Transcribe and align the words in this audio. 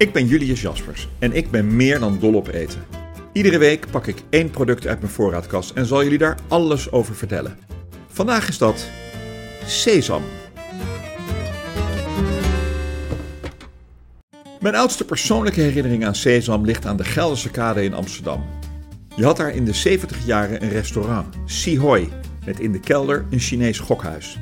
Ik 0.00 0.12
ben 0.12 0.26
Julius 0.26 0.60
Jaspers 0.60 1.08
en 1.18 1.32
ik 1.32 1.50
ben 1.50 1.76
meer 1.76 1.98
dan 1.98 2.18
dol 2.18 2.34
op 2.34 2.48
eten. 2.48 2.84
Iedere 3.32 3.58
week 3.58 3.90
pak 3.90 4.06
ik 4.06 4.22
één 4.30 4.50
product 4.50 4.86
uit 4.86 5.00
mijn 5.00 5.12
voorraadkast 5.12 5.70
en 5.70 5.86
zal 5.86 6.02
jullie 6.02 6.18
daar 6.18 6.38
alles 6.48 6.90
over 6.90 7.14
vertellen. 7.14 7.58
Vandaag 8.08 8.48
is 8.48 8.58
dat 8.58 8.86
sesam. 9.66 10.22
Mijn 14.60 14.74
oudste 14.74 15.04
persoonlijke 15.04 15.60
herinnering 15.60 16.06
aan 16.06 16.14
sesam 16.14 16.64
ligt 16.64 16.86
aan 16.86 16.96
de 16.96 17.04
Gelderse 17.04 17.50
Kade 17.50 17.84
in 17.84 17.94
Amsterdam. 17.94 18.44
Je 19.16 19.24
had 19.24 19.36
daar 19.36 19.54
in 19.54 19.64
de 19.64 19.72
70 19.72 20.26
jaren 20.26 20.62
een 20.62 20.70
restaurant, 20.70 21.34
Sihoi, 21.44 22.08
met 22.44 22.60
in 22.60 22.72
de 22.72 22.80
kelder 22.80 23.26
een 23.30 23.40
Chinees 23.40 23.78
gokhuis. 23.78 24.38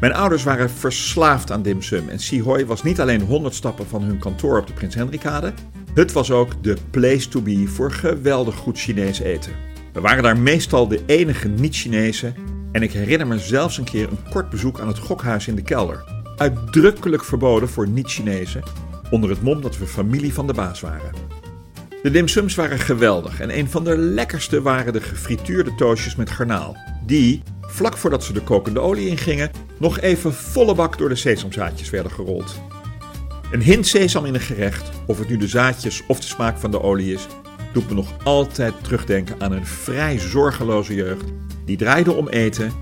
Mijn 0.00 0.14
ouders 0.14 0.42
waren 0.42 0.70
verslaafd 0.70 1.50
aan 1.50 1.62
dimsum 1.62 2.08
en 2.08 2.18
Sihoi 2.18 2.66
was 2.66 2.82
niet 2.82 3.00
alleen 3.00 3.20
100 3.20 3.54
stappen 3.54 3.86
van 3.86 4.02
hun 4.02 4.18
kantoor 4.18 4.58
op 4.58 4.66
de 4.66 4.72
Prins 4.72 4.94
Hendrikade, 4.94 5.52
het 5.94 6.12
was 6.12 6.30
ook 6.30 6.62
de 6.62 6.76
place 6.90 7.28
to 7.28 7.40
be 7.40 7.66
voor 7.66 7.92
geweldig 7.92 8.54
goed 8.54 8.78
Chinees 8.78 9.18
eten. 9.18 9.52
We 9.92 10.00
waren 10.00 10.22
daar 10.22 10.38
meestal 10.38 10.88
de 10.88 11.00
enige 11.06 11.48
niet-Chinezen 11.48 12.34
en 12.72 12.82
ik 12.82 12.92
herinner 12.92 13.26
me 13.26 13.38
zelfs 13.38 13.78
een 13.78 13.84
keer 13.84 14.08
een 14.08 14.30
kort 14.30 14.50
bezoek 14.50 14.80
aan 14.80 14.88
het 14.88 14.98
gokhuis 14.98 15.48
in 15.48 15.54
de 15.54 15.62
kelder. 15.62 16.04
Uitdrukkelijk 16.36 17.24
verboden 17.24 17.68
voor 17.68 17.88
niet-Chinezen, 17.88 18.62
onder 19.10 19.30
het 19.30 19.42
mom 19.42 19.60
dat 19.60 19.78
we 19.78 19.86
familie 19.86 20.34
van 20.34 20.46
de 20.46 20.54
baas 20.54 20.80
waren. 20.80 21.10
De 22.02 22.10
dimsums 22.10 22.54
waren 22.54 22.78
geweldig 22.78 23.40
en 23.40 23.58
een 23.58 23.70
van 23.70 23.84
de 23.84 23.96
lekkerste 23.96 24.62
waren 24.62 24.92
de 24.92 25.00
gefrituurde 25.00 25.74
toastjes 25.74 26.16
met 26.16 26.30
garnaal. 26.30 26.76
Die, 27.06 27.42
vlak 27.74 27.96
voordat 27.96 28.24
ze 28.24 28.32
de 28.32 28.40
kokende 28.40 28.80
olie 28.80 29.08
ingingen, 29.08 29.50
nog 29.78 30.00
even 30.00 30.34
volle 30.34 30.74
bak 30.74 30.98
door 30.98 31.08
de 31.08 31.14
sesamzaadjes 31.14 31.90
werden 31.90 32.12
gerold. 32.12 32.60
Een 33.50 33.62
hint 33.62 33.86
sesam 33.86 34.24
in 34.24 34.34
een 34.34 34.40
gerecht, 34.40 34.90
of 35.06 35.18
het 35.18 35.28
nu 35.28 35.36
de 35.36 35.48
zaadjes 35.48 36.02
of 36.06 36.20
de 36.20 36.26
smaak 36.26 36.58
van 36.58 36.70
de 36.70 36.82
olie 36.82 37.12
is, 37.12 37.26
doet 37.72 37.88
me 37.88 37.94
nog 37.94 38.24
altijd 38.24 38.74
terugdenken 38.82 39.34
aan 39.38 39.52
een 39.52 39.66
vrij 39.66 40.18
zorgeloze 40.18 40.94
jeugd 40.94 41.24
die 41.64 41.76
draaide 41.76 42.12
om 42.12 42.28
eten 42.28 42.72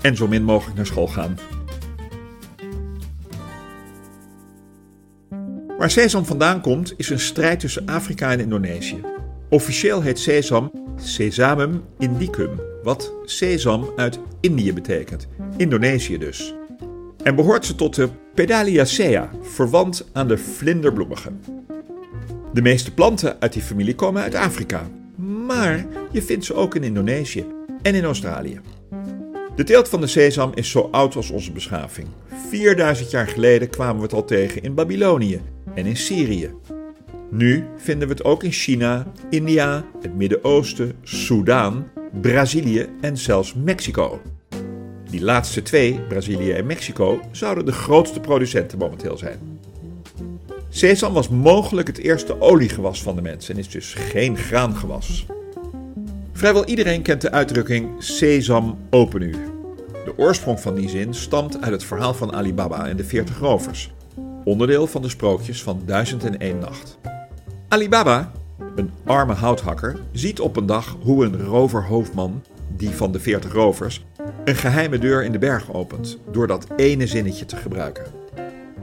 en 0.00 0.16
zo 0.16 0.28
min 0.28 0.42
mogelijk 0.42 0.76
naar 0.76 0.86
school 0.86 1.08
gaan. 1.08 1.38
Waar 5.78 5.90
sesam 5.90 6.24
vandaan 6.24 6.60
komt 6.60 6.94
is 6.96 7.10
een 7.10 7.20
strijd 7.20 7.60
tussen 7.60 7.86
Afrika 7.86 8.30
en 8.30 8.40
Indonesië. 8.40 9.00
Officieel 9.48 10.02
heet 10.02 10.18
sesam 10.18 10.70
Sesamum 10.96 11.82
indicum, 11.98 12.60
wat 12.86 13.12
sesam 13.24 13.92
uit 13.96 14.18
Indië 14.40 14.72
betekent, 14.72 15.26
Indonesië 15.56 16.18
dus. 16.18 16.54
En 17.22 17.34
behoort 17.34 17.64
ze 17.64 17.74
tot 17.74 17.94
de 17.94 18.08
Pedaliacea, 18.34 19.30
verwant 19.42 20.08
aan 20.12 20.28
de 20.28 20.38
vlinderbloemige. 20.38 21.30
De 22.52 22.62
meeste 22.62 22.94
planten 22.94 23.36
uit 23.40 23.52
die 23.52 23.62
familie 23.62 23.94
komen 23.94 24.22
uit 24.22 24.34
Afrika, 24.34 24.88
maar 25.46 25.86
je 26.10 26.22
vindt 26.22 26.44
ze 26.44 26.54
ook 26.54 26.74
in 26.74 26.82
Indonesië 26.82 27.46
en 27.82 27.94
in 27.94 28.04
Australië. 28.04 28.60
De 29.56 29.64
teelt 29.64 29.88
van 29.88 30.00
de 30.00 30.06
sesam 30.06 30.50
is 30.54 30.70
zo 30.70 30.88
oud 30.90 31.16
als 31.16 31.30
onze 31.30 31.52
beschaving. 31.52 32.08
4000 32.48 33.10
jaar 33.10 33.28
geleden 33.28 33.70
kwamen 33.70 33.96
we 33.96 34.02
het 34.02 34.12
al 34.12 34.24
tegen 34.24 34.62
in 34.62 34.74
Babylonië 34.74 35.40
en 35.74 35.86
in 35.86 35.96
Syrië. 35.96 36.50
Nu 37.30 37.64
vinden 37.76 38.08
we 38.08 38.14
het 38.14 38.24
ook 38.24 38.42
in 38.42 38.52
China, 38.52 39.12
India, 39.30 39.84
het 40.00 40.16
Midden-Oosten, 40.16 40.92
Soudaan, 41.02 41.90
Brazilië 42.20 42.88
en 43.00 43.16
zelfs 43.16 43.54
Mexico. 43.54 44.20
Die 45.10 45.22
laatste 45.22 45.62
twee, 45.62 46.00
Brazilië 46.08 46.52
en 46.52 46.66
Mexico, 46.66 47.20
zouden 47.30 47.64
de 47.64 47.72
grootste 47.72 48.20
producenten 48.20 48.78
momenteel 48.78 49.18
zijn. 49.18 49.38
Sesam 50.68 51.12
was 51.12 51.28
mogelijk 51.28 51.86
het 51.86 51.98
eerste 51.98 52.40
oliegewas 52.40 53.02
van 53.02 53.14
de 53.14 53.22
mens 53.22 53.48
en 53.48 53.58
is 53.58 53.68
dus 53.68 53.94
geen 53.94 54.36
graangewas. 54.36 55.26
Vrijwel 56.32 56.64
iedereen 56.64 57.02
kent 57.02 57.20
de 57.20 57.30
uitdrukking 57.30 57.88
sesam 57.98 58.78
open 58.90 59.22
u. 59.22 59.30
De 60.04 60.18
oorsprong 60.18 60.60
van 60.60 60.74
die 60.74 60.88
zin 60.88 61.14
stamt 61.14 61.62
uit 61.62 61.72
het 61.72 61.84
verhaal 61.84 62.14
van 62.14 62.32
Ali 62.32 62.54
Baba 62.54 62.86
en 62.86 62.96
de 62.96 63.04
40 63.04 63.38
rovers, 63.38 63.92
onderdeel 64.44 64.86
van 64.86 65.02
de 65.02 65.08
sprookjes 65.08 65.62
van 65.62 65.82
1001 65.84 66.58
Nacht. 66.58 66.98
Ali 67.68 67.88
Baba, 67.88 68.32
een 68.74 68.90
arme 69.04 69.32
houthakker, 69.32 69.98
ziet 70.12 70.40
op 70.40 70.56
een 70.56 70.66
dag 70.66 70.96
hoe 71.02 71.24
een 71.24 71.42
roverhoofdman, 71.42 72.42
die 72.76 72.90
van 72.90 73.12
de 73.12 73.20
40 73.20 73.52
rovers, 73.52 74.04
een 74.44 74.56
geheime 74.56 74.98
deur 74.98 75.24
in 75.24 75.32
de 75.32 75.38
berg 75.38 75.72
opent 75.72 76.18
door 76.30 76.46
dat 76.46 76.66
ene 76.76 77.06
zinnetje 77.06 77.44
te 77.44 77.56
gebruiken. 77.56 78.04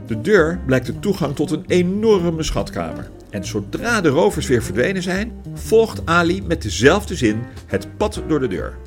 De 0.06 0.22
deur 0.22 0.60
blijkt 0.66 0.86
de 0.86 1.00
toegang 1.00 1.36
tot 1.36 1.52
een 1.52 1.64
enorme 1.68 2.44
schatkamer. 2.44 3.10
En 3.30 3.46
zodra 3.46 4.02
de 4.02 4.10
rovers 4.10 4.48
weer 4.48 4.64
verdwenen 4.64 5.04
zijn, 5.04 5.32
volgt 5.54 6.02
Ali 6.06 6.42
met 6.42 6.62
dezelfde 6.62 7.16
zin 7.16 7.42
het 7.66 7.98
pad 7.98 8.22
door 8.28 8.40
de 8.40 8.48
deur. 8.48 8.78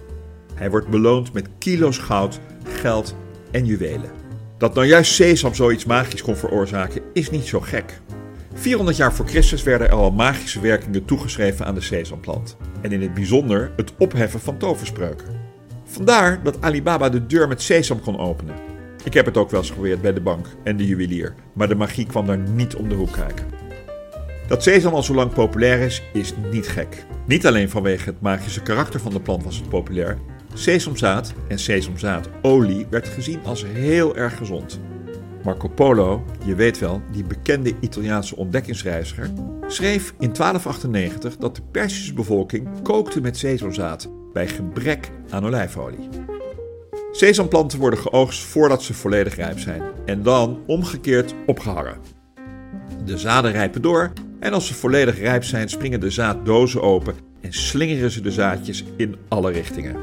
Hij 0.54 0.70
wordt 0.70 0.88
beloond 0.88 1.32
met 1.32 1.48
kilo's 1.58 1.98
goud, 1.98 2.40
geld 2.64 3.14
en 3.50 3.66
juwelen. 3.66 4.10
Dat 4.58 4.74
nou 4.74 4.86
juist 4.86 5.12
sesam 5.12 5.54
zoiets 5.54 5.84
magisch 5.84 6.22
kon 6.22 6.36
veroorzaken, 6.36 7.02
is 7.12 7.30
niet 7.30 7.46
zo 7.46 7.60
gek. 7.60 8.00
400 8.56 8.96
jaar 8.96 9.14
voor 9.14 9.26
Christus 9.26 9.62
werden 9.62 9.88
er 9.88 9.94
al 9.94 10.10
magische 10.10 10.60
werkingen 10.60 11.04
toegeschreven 11.04 11.66
aan 11.66 11.74
de 11.74 11.80
sesamplant. 11.80 12.56
En 12.80 12.92
in 12.92 13.02
het 13.02 13.14
bijzonder 13.14 13.72
het 13.76 13.92
opheffen 13.98 14.40
van 14.40 14.58
toverspreuken. 14.58 15.26
Vandaar 15.84 16.42
dat 16.42 16.60
Alibaba 16.60 17.08
de 17.08 17.26
deur 17.26 17.48
met 17.48 17.62
sesam 17.62 18.00
kon 18.00 18.18
openen. 18.18 18.54
Ik 19.04 19.14
heb 19.14 19.26
het 19.26 19.36
ook 19.36 19.50
wel 19.50 19.60
eens 19.60 19.68
geprobeerd 19.68 20.02
bij 20.02 20.12
de 20.12 20.20
bank 20.20 20.46
en 20.64 20.76
de 20.76 20.86
juwelier, 20.86 21.34
maar 21.52 21.68
de 21.68 21.74
magie 21.74 22.06
kwam 22.06 22.26
daar 22.26 22.38
niet 22.38 22.76
om 22.76 22.88
de 22.88 22.94
hoek 22.94 23.12
kijken. 23.12 23.46
Dat 24.48 24.62
sesam 24.62 24.94
al 24.94 25.02
zo 25.02 25.14
lang 25.14 25.32
populair 25.32 25.80
is, 25.80 26.02
is 26.12 26.34
niet 26.50 26.68
gek. 26.68 27.04
Niet 27.26 27.46
alleen 27.46 27.70
vanwege 27.70 28.08
het 28.08 28.20
magische 28.20 28.62
karakter 28.62 29.00
van 29.00 29.12
de 29.12 29.20
plant 29.20 29.44
was 29.44 29.56
het 29.56 29.68
populair. 29.68 30.18
Sesamzaad 30.54 31.34
en 31.48 31.58
sesamzaadolie 31.58 32.86
werd 32.90 33.08
gezien 33.08 33.40
als 33.44 33.64
heel 33.72 34.16
erg 34.16 34.36
gezond. 34.36 34.80
Marco 35.46 35.68
Polo, 35.68 36.24
je 36.44 36.54
weet 36.54 36.78
wel, 36.78 37.02
die 37.12 37.24
bekende 37.24 37.74
Italiaanse 37.80 38.36
ontdekkingsreiziger, 38.36 39.30
schreef 39.66 40.14
in 40.18 40.32
1298 40.32 41.36
dat 41.36 41.56
de 41.56 41.62
Perzische 41.70 42.14
bevolking 42.14 42.68
kookte 42.82 43.20
met 43.20 43.36
sesamzaad 43.36 44.08
bij 44.32 44.48
gebrek 44.48 45.10
aan 45.30 45.44
olijfolie. 45.44 46.08
Sesamplanten 47.12 47.78
worden 47.78 47.98
geoogst 47.98 48.42
voordat 48.42 48.82
ze 48.82 48.94
volledig 48.94 49.36
rijp 49.36 49.58
zijn 49.58 49.82
en 50.06 50.22
dan 50.22 50.62
omgekeerd 50.66 51.34
opgehangen. 51.46 51.96
De 53.04 53.18
zaden 53.18 53.52
rijpen 53.52 53.82
door 53.82 54.12
en 54.40 54.52
als 54.52 54.66
ze 54.66 54.74
volledig 54.74 55.18
rijp 55.18 55.44
zijn 55.44 55.68
springen 55.68 56.00
de 56.00 56.10
zaaddozen 56.10 56.82
open 56.82 57.14
en 57.40 57.52
slingeren 57.52 58.10
ze 58.10 58.20
de 58.20 58.32
zaadjes 58.32 58.84
in 58.96 59.16
alle 59.28 59.50
richtingen. 59.50 59.96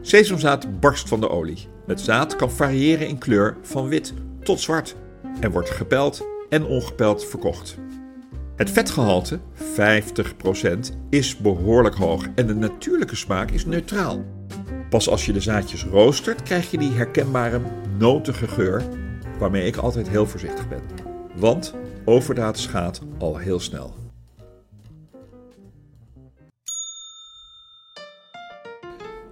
Sesamzaad 0.00 0.80
barst 0.80 1.08
van 1.08 1.20
de 1.20 1.28
olie. 1.28 1.68
Het 1.86 2.00
zaad 2.00 2.36
kan 2.36 2.50
variëren 2.50 3.08
in 3.08 3.18
kleur 3.18 3.56
van 3.62 3.88
wit 3.88 4.12
tot 4.42 4.60
zwart 4.60 4.96
en 5.40 5.50
wordt 5.50 5.70
gepeld 5.70 6.26
en 6.48 6.64
ongepeld 6.64 7.24
verkocht. 7.24 7.76
Het 8.56 8.70
vetgehalte, 8.70 9.38
50%, 9.54 10.78
is 11.10 11.36
behoorlijk 11.36 11.94
hoog 11.94 12.26
en 12.34 12.46
de 12.46 12.54
natuurlijke 12.54 13.16
smaak 13.16 13.50
is 13.50 13.66
neutraal. 13.66 14.24
Pas 14.90 15.08
als 15.08 15.26
je 15.26 15.32
de 15.32 15.40
zaadjes 15.40 15.84
roostert, 15.84 16.42
krijg 16.42 16.70
je 16.70 16.78
die 16.78 16.92
herkenbare 16.92 17.60
notige 17.98 18.48
geur, 18.48 18.82
waarmee 19.38 19.66
ik 19.66 19.76
altijd 19.76 20.08
heel 20.08 20.26
voorzichtig 20.26 20.68
ben. 20.68 20.82
Want 21.34 21.74
overdaad 22.04 22.58
schaadt 22.58 23.00
al 23.18 23.36
heel 23.36 23.60
snel. 23.60 23.94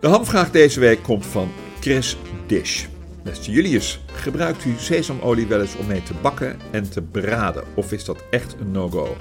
De 0.00 0.08
hamvraag 0.08 0.50
deze 0.50 0.80
week 0.80 1.02
komt 1.02 1.26
van 1.26 1.48
Chris 1.80 2.16
Dish. 2.46 2.86
Beste 3.28 3.50
Julius, 3.50 4.00
gebruikt 4.12 4.64
u 4.64 4.74
sesamolie 4.78 5.46
wel 5.46 5.60
eens 5.60 5.76
om 5.76 5.86
mee 5.86 6.02
te 6.02 6.12
bakken 6.22 6.58
en 6.70 6.90
te 6.90 7.02
braden? 7.02 7.64
Of 7.74 7.92
is 7.92 8.04
dat 8.04 8.24
echt 8.30 8.56
een 8.60 8.70
no-go? 8.70 9.16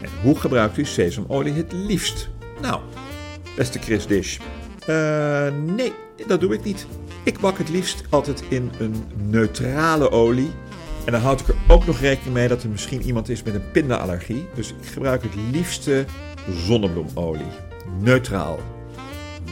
En 0.00 0.08
hoe 0.22 0.36
gebruikt 0.36 0.76
u 0.76 0.84
sesamolie 0.84 1.52
het 1.52 1.72
liefst? 1.72 2.28
Nou, 2.60 2.80
beste 3.56 3.78
Chris 3.78 4.06
Dish. 4.06 4.38
Uh, 4.88 5.48
nee, 5.76 5.92
dat 6.26 6.40
doe 6.40 6.54
ik 6.54 6.64
niet. 6.64 6.86
Ik 7.22 7.38
bak 7.38 7.58
het 7.58 7.68
liefst 7.68 8.04
altijd 8.08 8.42
in 8.48 8.70
een 8.78 9.04
neutrale 9.16 10.10
olie. 10.10 10.50
En 11.04 11.12
dan 11.12 11.20
houd 11.20 11.40
ik 11.40 11.48
er 11.48 11.54
ook 11.68 11.86
nog 11.86 12.00
rekening 12.00 12.34
mee 12.34 12.48
dat 12.48 12.62
er 12.62 12.68
misschien 12.68 13.02
iemand 13.02 13.28
is 13.28 13.42
met 13.42 13.54
een 13.54 13.70
pindaallergie. 13.72 14.46
Dus 14.54 14.68
ik 14.68 14.88
gebruik 14.92 15.22
het 15.22 15.34
liefste 15.50 16.04
zonnebloemolie. 16.66 17.52
Neutraal. 18.00 18.58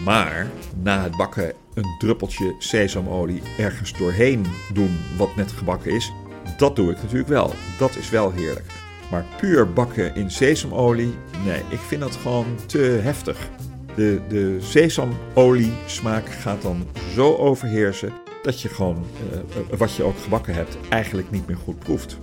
Maar 0.05 0.51
na 0.83 1.03
het 1.03 1.17
bakken 1.17 1.53
een 1.75 1.95
druppeltje 1.99 2.55
sesamolie 2.59 3.43
ergens 3.59 3.93
doorheen 3.93 4.47
doen 4.73 4.99
wat 5.17 5.37
net 5.37 5.53
gebakken 5.53 5.91
is, 5.91 6.13
dat 6.57 6.77
doe 6.77 6.91
ik 6.91 7.03
natuurlijk 7.03 7.29
wel. 7.29 7.55
Dat 7.79 7.97
is 7.97 8.11
wel 8.11 8.33
heerlijk. 8.33 8.67
Maar 9.11 9.25
puur 9.37 9.73
bakken 9.73 10.15
in 10.15 10.31
sesamolie, 10.31 11.15
nee, 11.45 11.63
ik 11.69 11.79
vind 11.79 12.01
dat 12.01 12.17
gewoon 12.17 12.47
te 12.67 12.79
heftig. 12.79 13.49
De, 13.95 14.21
de 14.29 14.57
sesamolie 14.61 15.73
smaak 15.87 16.29
gaat 16.29 16.63
dan 16.63 16.87
zo 17.15 17.37
overheersen 17.37 18.13
dat 18.43 18.61
je 18.61 18.69
gewoon 18.69 19.05
uh, 19.33 19.79
wat 19.79 19.95
je 19.95 20.03
ook 20.03 20.19
gebakken 20.19 20.55
hebt 20.55 20.77
eigenlijk 20.89 21.31
niet 21.31 21.47
meer 21.47 21.57
goed 21.57 21.79
proeft. 21.79 22.19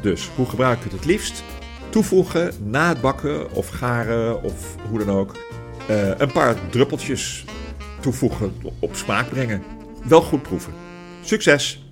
Dus 0.00 0.30
hoe 0.36 0.46
gebruik 0.46 0.78
ik 0.78 0.84
het 0.84 0.92
het 0.92 1.04
liefst? 1.04 1.42
Toevoegen 1.88 2.54
na 2.64 2.88
het 2.88 3.00
bakken 3.00 3.52
of 3.52 3.68
garen 3.68 4.42
of 4.42 4.76
hoe 4.88 5.04
dan 5.04 5.16
ook. 5.16 5.36
Uh, 5.90 6.10
een 6.18 6.32
paar 6.32 6.56
druppeltjes 6.68 7.44
toevoegen, 8.00 8.52
op 8.78 8.94
smaak 8.94 9.28
brengen. 9.28 9.62
Wel 10.04 10.22
goed 10.22 10.42
proeven. 10.42 10.72
Succes! 11.22 11.84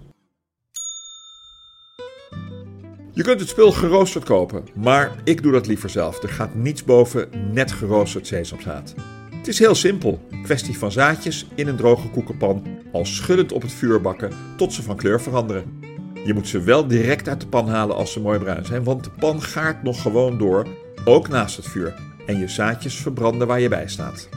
Je 3.12 3.22
kunt 3.22 3.40
het 3.40 3.48
spul 3.48 3.72
geroosterd 3.72 4.24
kopen, 4.24 4.64
maar 4.74 5.12
ik 5.24 5.42
doe 5.42 5.52
dat 5.52 5.66
liever 5.66 5.90
zelf. 5.90 6.22
Er 6.22 6.28
gaat 6.28 6.54
niets 6.54 6.84
boven 6.84 7.28
net 7.52 7.72
geroosterd 7.72 8.26
sesamzaad. 8.26 8.94
Het 9.30 9.48
is 9.48 9.58
heel 9.58 9.74
simpel. 9.74 10.20
Kwestie 10.42 10.78
van 10.78 10.92
zaadjes 10.92 11.46
in 11.54 11.68
een 11.68 11.76
droge 11.76 12.10
koekenpan, 12.10 12.66
al 12.92 13.04
schuddend 13.04 13.52
op 13.52 13.62
het 13.62 13.72
vuur 13.72 14.00
bakken 14.00 14.32
tot 14.56 14.72
ze 14.72 14.82
van 14.82 14.96
kleur 14.96 15.20
veranderen. 15.20 15.80
Je 16.24 16.34
moet 16.34 16.48
ze 16.48 16.60
wel 16.60 16.86
direct 16.86 17.28
uit 17.28 17.40
de 17.40 17.46
pan 17.46 17.68
halen 17.68 17.96
als 17.96 18.12
ze 18.12 18.20
mooi 18.20 18.38
bruin 18.38 18.64
zijn, 18.64 18.84
want 18.84 19.04
de 19.04 19.10
pan 19.10 19.42
gaart 19.42 19.82
nog 19.82 20.02
gewoon 20.02 20.38
door, 20.38 20.66
ook 21.04 21.28
naast 21.28 21.56
het 21.56 21.66
vuur. 21.66 22.07
En 22.28 22.38
je 22.38 22.48
zaadjes 22.48 22.94
verbranden 22.94 23.46
waar 23.46 23.60
je 23.60 23.68
bij 23.68 23.88
staat. 23.88 24.28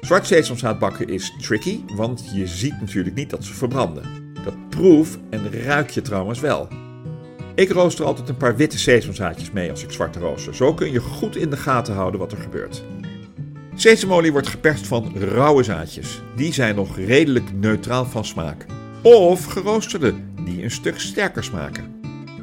Zwart 0.00 0.26
sesamzaad 0.26 0.78
bakken 0.78 1.08
is 1.08 1.34
tricky, 1.40 1.80
want 1.94 2.30
je 2.34 2.46
ziet 2.46 2.80
natuurlijk 2.80 3.14
niet 3.14 3.30
dat 3.30 3.44
ze 3.44 3.54
verbranden. 3.54 4.02
Dat 4.44 4.68
proef 4.68 5.18
en 5.30 5.62
ruik 5.64 5.90
je 5.90 6.02
trouwens 6.02 6.40
wel. 6.40 6.68
Ik 7.54 7.70
rooster 7.70 8.04
altijd 8.04 8.28
een 8.28 8.36
paar 8.36 8.56
witte 8.56 8.78
sesamzaadjes 8.78 9.50
mee 9.50 9.70
als 9.70 9.82
ik 9.82 9.90
zwarte 9.90 10.18
rooster. 10.18 10.54
Zo 10.54 10.74
kun 10.74 10.92
je 10.92 11.00
goed 11.00 11.36
in 11.36 11.50
de 11.50 11.56
gaten 11.56 11.94
houden 11.94 12.20
wat 12.20 12.32
er 12.32 12.38
gebeurt. 12.38 12.84
Sesamolie 13.74 14.32
wordt 14.32 14.48
geperst 14.48 14.86
van 14.86 15.12
rauwe 15.18 15.62
zaadjes. 15.62 16.22
Die 16.36 16.52
zijn 16.52 16.74
nog 16.74 16.96
redelijk 16.96 17.52
neutraal 17.52 18.06
van 18.06 18.24
smaak. 18.24 18.66
Of 19.02 19.44
geroosterde, 19.44 20.14
die 20.44 20.62
een 20.62 20.70
stuk 20.70 21.00
sterker 21.00 21.44
smaken. 21.44 22.00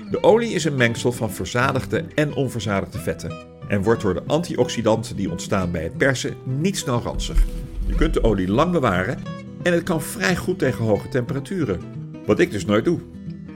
De 0.09 0.23
olie 0.23 0.53
is 0.53 0.63
een 0.63 0.75
mengsel 0.75 1.11
van 1.11 1.31
verzadigde 1.31 2.05
en 2.15 2.33
onverzadigde 2.33 2.99
vetten 2.99 3.50
en 3.71 3.83
wordt 3.83 4.01
door 4.01 4.13
de 4.13 4.23
antioxidanten 4.27 5.15
die 5.15 5.31
ontstaan 5.31 5.71
bij 5.71 5.83
het 5.83 5.97
persen 5.97 6.35
niet 6.43 6.77
snel 6.77 7.01
ransig. 7.01 7.43
Je 7.85 7.95
kunt 7.95 8.13
de 8.13 8.23
olie 8.23 8.51
lang 8.51 8.71
bewaren 8.71 9.17
en 9.63 9.73
het 9.73 9.83
kan 9.83 10.01
vrij 10.01 10.35
goed 10.35 10.59
tegen 10.59 10.85
hoge 10.85 11.09
temperaturen. 11.09 11.81
Wat 12.25 12.39
ik 12.39 12.51
dus 12.51 12.65
nooit 12.65 12.85
doe. 12.85 12.99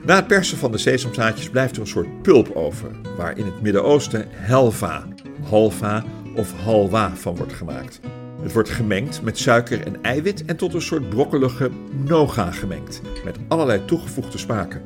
Na 0.05 0.15
het 0.15 0.27
persen 0.27 0.57
van 0.57 0.71
de 0.71 0.77
sesamzaadjes 0.77 1.49
blijft 1.49 1.75
er 1.75 1.81
een 1.81 1.87
soort 1.87 2.21
pulp 2.21 2.51
over, 2.53 2.91
waar 3.17 3.37
in 3.37 3.45
het 3.45 3.61
Midden-Oosten 3.61 4.25
helva, 4.29 5.07
halva 5.43 6.03
of 6.35 6.53
halwa 6.53 7.15
van 7.15 7.35
wordt 7.35 7.53
gemaakt. 7.53 7.99
Het 8.41 8.53
wordt 8.53 8.69
gemengd 8.69 9.21
met 9.21 9.37
suiker 9.37 9.85
en 9.85 10.03
eiwit 10.03 10.45
en 10.45 10.55
tot 10.55 10.73
een 10.73 10.81
soort 10.81 11.09
brokkelige 11.09 11.71
noga 12.05 12.51
gemengd, 12.51 13.01
met 13.23 13.37
allerlei 13.47 13.85
toegevoegde 13.85 14.37
smaken. 14.37 14.81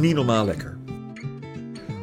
Niet 0.00 0.14
normaal 0.14 0.44
lekker. 0.44 0.75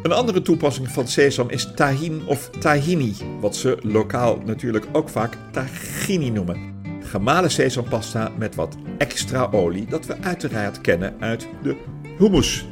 Een 0.04 0.12
andere 0.12 0.42
toepassing 0.42 0.92
van 0.92 1.08
sesam 1.08 1.50
is 1.50 1.72
tahin 1.76 2.22
of 2.26 2.50
tahini, 2.50 3.14
wat 3.40 3.56
ze 3.56 3.78
lokaal 3.82 4.38
natuurlijk 4.46 4.86
ook 4.92 5.10
vaak 5.10 5.38
tahini 5.52 6.30
noemen. 6.30 6.74
Gemalen 7.02 7.52
sesampasta 7.52 8.32
met 8.38 8.56
wat 8.56 8.78
extra 8.98 9.48
olie 9.52 9.86
dat 9.86 10.06
we 10.06 10.16
uiteraard 10.22 10.82
kennen 10.82 11.16
uit 11.20 11.48
de 11.62 11.76
hummus, 12.18 12.66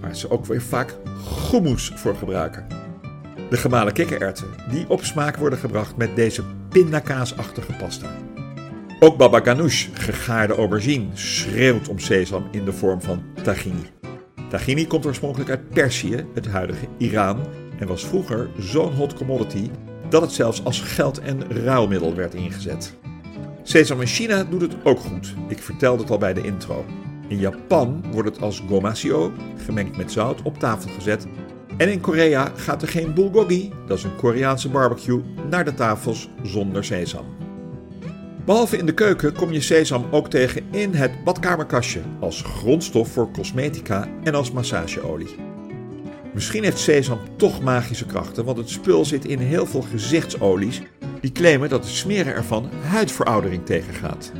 waar 0.00 0.16
ze 0.16 0.30
ook 0.30 0.46
weer 0.46 0.62
vaak 0.62 0.96
hummus 1.50 1.92
voor 1.94 2.16
gebruiken. 2.16 2.66
De 3.50 3.56
gemalen 3.56 3.92
kikkererwten, 3.92 4.48
die 4.70 4.84
op 4.88 5.04
smaak 5.04 5.36
worden 5.36 5.58
gebracht 5.58 5.96
met 5.96 6.16
deze 6.16 6.42
pindakaasachtige 6.68 7.72
pasta. 7.72 8.08
Ook 9.00 9.16
baba 9.16 9.40
ganoush, 9.40 9.88
gegaarde 9.92 10.54
aubergine, 10.54 11.06
schreeuwt 11.12 11.88
om 11.88 11.98
sesam 11.98 12.48
in 12.50 12.64
de 12.64 12.72
vorm 12.72 13.02
van 13.02 13.22
tahini. 13.42 13.93
Tahini 14.54 14.86
komt 14.86 15.06
oorspronkelijk 15.06 15.50
uit 15.50 15.68
Perzië, 15.68 16.26
het 16.34 16.46
huidige 16.46 16.86
Iran, 16.98 17.46
en 17.78 17.86
was 17.86 18.06
vroeger 18.06 18.48
zo'n 18.58 18.92
hot 18.92 19.14
commodity 19.14 19.70
dat 20.08 20.22
het 20.22 20.32
zelfs 20.32 20.64
als 20.64 20.80
geld- 20.80 21.20
en 21.20 21.62
ruilmiddel 21.64 22.14
werd 22.14 22.34
ingezet. 22.34 22.94
Sesam 23.62 24.00
in 24.00 24.06
China 24.06 24.44
doet 24.44 24.60
het 24.60 24.76
ook 24.84 24.98
goed. 24.98 25.34
Ik 25.48 25.58
vertelde 25.58 26.02
het 26.02 26.10
al 26.10 26.18
bij 26.18 26.34
de 26.34 26.42
intro. 26.42 26.84
In 27.28 27.38
Japan 27.38 28.04
wordt 28.12 28.28
het 28.28 28.40
als 28.40 28.62
gomasio, 28.68 29.32
gemengd 29.64 29.96
met 29.96 30.12
zout, 30.12 30.42
op 30.42 30.58
tafel 30.58 30.90
gezet. 30.90 31.26
En 31.76 31.92
in 31.92 32.00
Korea 32.00 32.52
gaat 32.56 32.82
er 32.82 32.88
geen 32.88 33.14
bulgogi, 33.14 33.72
dat 33.86 33.98
is 33.98 34.04
een 34.04 34.16
Koreaanse 34.16 34.68
barbecue, 34.68 35.22
naar 35.50 35.64
de 35.64 35.74
tafels 35.74 36.28
zonder 36.42 36.84
sesam. 36.84 37.43
Behalve 38.44 38.76
in 38.76 38.86
de 38.86 38.94
keuken 38.94 39.32
kom 39.32 39.52
je 39.52 39.60
sesam 39.60 40.06
ook 40.10 40.30
tegen 40.30 40.62
in 40.70 40.94
het 40.94 41.24
badkamerkastje 41.24 42.00
als 42.20 42.42
grondstof 42.42 43.08
voor 43.08 43.30
cosmetica 43.30 44.08
en 44.22 44.34
als 44.34 44.50
massageolie. 44.50 45.36
Misschien 46.34 46.64
heeft 46.64 46.78
sesam 46.78 47.18
toch 47.36 47.62
magische 47.62 48.06
krachten, 48.06 48.44
want 48.44 48.58
het 48.58 48.70
spul 48.70 49.04
zit 49.04 49.24
in 49.24 49.38
heel 49.38 49.66
veel 49.66 49.80
gezichtsolies 49.82 50.82
die 51.20 51.32
claimen 51.32 51.68
dat 51.68 51.84
het 51.84 51.94
smeren 51.94 52.34
ervan 52.34 52.70
huidveroudering 52.82 53.66
tegengaat. 53.66 54.32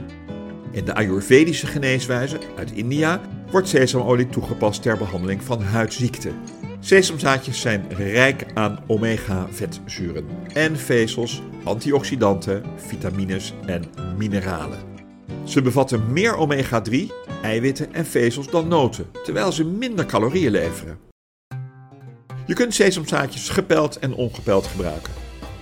In 0.71 0.85
de 0.85 0.95
Ayurvedische 0.95 1.67
geneeswijze 1.67 2.39
uit 2.57 2.73
India 2.73 3.21
wordt 3.51 3.69
sesamolie 3.69 4.29
toegepast 4.29 4.83
ter 4.83 4.99
behandeling 4.99 5.43
van 5.43 5.63
huidziekten. 5.63 6.35
Sesamzaadjes 6.81 7.61
zijn 7.61 7.85
rijk 7.97 8.47
aan 8.55 8.79
omega-vetzuren 8.87 10.27
en 10.53 10.77
vezels, 10.77 11.43
antioxidanten, 11.65 12.63
vitamines 12.77 13.53
en 13.67 13.85
mineralen. 14.17 14.79
Ze 15.45 15.63
bevatten 15.63 16.13
meer 16.13 16.37
omega-3, 16.37 16.97
eiwitten 17.43 17.95
en 17.95 18.07
vezels 18.07 18.51
dan 18.51 18.69
noten, 18.69 19.07
terwijl 19.25 19.53
ze 19.53 19.65
minder 19.65 20.07
calorieën 20.07 20.51
leveren. 20.51 20.99
Je 22.47 22.55
kunt 22.55 22.75
sesamzaadjes 22.75 23.49
gepeld 23.49 23.99
en 23.99 24.15
ongepeld 24.15 24.67
gebruiken. 24.67 25.13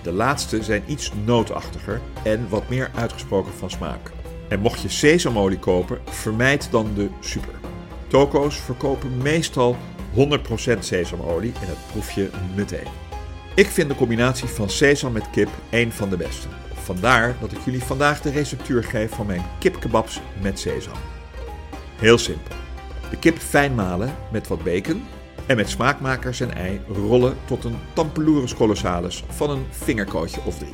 De 0.03 0.11
laatste 0.11 0.63
zijn 0.63 0.83
iets 0.87 1.11
nootachtiger 1.25 2.01
en 2.23 2.49
wat 2.49 2.69
meer 2.69 2.91
uitgesproken 2.95 3.53
van 3.53 3.69
smaak. 3.69 4.11
En 4.49 4.59
mocht 4.59 4.81
je 4.81 4.89
sesamolie 4.89 5.59
kopen, 5.59 5.99
vermijd 6.05 6.67
dan 6.71 6.93
de 6.95 7.09
super. 7.19 7.53
Toko's 8.07 8.55
verkopen 8.55 9.17
meestal 9.17 9.75
100% 10.15 10.79
sesamolie 10.79 11.53
en 11.61 11.67
het 11.67 11.77
proef 11.91 12.11
je 12.11 12.29
meteen. 12.55 12.87
Ik 13.55 13.67
vind 13.67 13.89
de 13.89 13.95
combinatie 13.95 14.47
van 14.47 14.69
sesam 14.69 15.11
met 15.11 15.29
kip 15.29 15.49
een 15.69 15.91
van 15.91 16.09
de 16.09 16.17
beste. 16.17 16.47
Vandaar 16.73 17.35
dat 17.39 17.51
ik 17.51 17.57
jullie 17.65 17.83
vandaag 17.83 18.21
de 18.21 18.31
receptuur 18.31 18.83
geef 18.83 19.11
van 19.11 19.25
mijn 19.25 19.45
kipkebabs 19.59 20.19
met 20.41 20.59
sesam. 20.59 20.97
Heel 21.95 22.17
simpel. 22.17 22.55
De 23.09 23.17
kip 23.17 23.37
fijn 23.37 23.75
malen 23.75 24.15
met 24.31 24.47
wat 24.47 24.63
bacon 24.63 25.03
en 25.45 25.55
met 25.55 25.69
smaakmakers 25.69 26.39
en 26.39 26.53
ei 26.55 26.81
rollen 26.87 27.37
tot 27.45 27.63
een 27.63 27.77
tampeloerus 27.93 28.55
colossalis 28.55 29.23
van 29.29 29.49
een 29.49 29.65
vingerkootje 29.69 30.41
of 30.45 30.57
drie. 30.57 30.73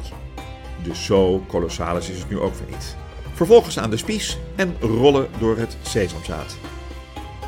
Dus 0.83 1.05
zo 1.05 1.43
colossalis 1.47 2.09
is 2.09 2.19
het 2.19 2.29
nu 2.29 2.39
ook 2.39 2.55
weer 2.55 2.69
niet. 2.69 2.95
Vervolgens 3.33 3.79
aan 3.79 3.89
de 3.89 3.97
spies 3.97 4.37
en 4.55 4.75
rollen 4.79 5.27
door 5.39 5.57
het 5.57 5.77
sesamzaad. 5.81 6.57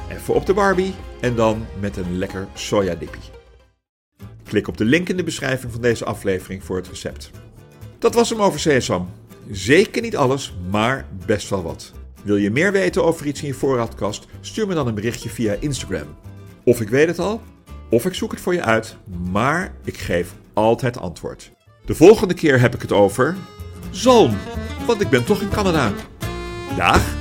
Even 0.09 0.33
op 0.33 0.45
de 0.45 0.53
Barbie 0.53 0.93
en 1.19 1.35
dan 1.35 1.65
met 1.79 1.97
een 1.97 2.17
lekker 2.17 2.47
sojadippie. 2.53 3.40
Klik 4.51 4.67
op 4.67 4.77
de 4.77 4.86
link 4.86 5.10
in 5.10 5.17
de 5.17 5.24
beschrijving 5.24 5.72
van 5.72 5.81
deze 5.81 6.05
aflevering 6.05 6.63
voor 6.63 6.75
het 6.75 6.88
recept. 6.88 7.31
Dat 8.00 8.13
was 8.13 8.29
hem 8.29 8.41
over 8.41 8.60
sesam. 8.60 9.10
Zeker 9.51 10.01
niet 10.01 10.17
alles, 10.17 10.53
maar 10.70 11.05
best 11.25 11.50
wel 11.50 11.63
wat. 11.63 11.91
Wil 12.24 12.36
je 12.36 12.51
meer 12.51 12.72
weten 12.72 13.03
over 13.03 13.25
iets 13.25 13.41
in 13.41 13.48
je 13.48 13.53
voorraadkast? 13.53 14.25
Stuur 14.41 14.67
me 14.67 14.74
dan 14.74 14.88
een 14.88 14.96
berichtje 14.96 15.29
via 15.29 15.55
Instagram. 15.60 16.15
Of 16.63 16.81
ik 16.81 16.89
weet 16.89 17.08
het 17.08 17.20
al, 17.20 17.41
of 17.89 18.05
ik 18.05 18.13
zoek 18.13 18.31
het 18.31 18.41
voor 18.41 18.53
je 18.53 18.63
uit, 18.63 18.98
maar 19.31 19.74
ik 19.84 19.98
geef 19.98 20.34
altijd 20.53 20.98
antwoord. 20.98 21.51
De 21.86 21.96
volgende 21.96 22.34
keer 22.34 22.60
heb 22.60 22.75
ik 22.75 22.81
het 22.81 22.91
over 22.91 23.38
zalm, 23.91 24.38
want 24.86 25.01
ik 25.01 25.10
ben 25.10 25.25
toch 25.25 25.41
in 25.41 25.50
Canada. 25.50 25.93
Dag! 26.77 27.21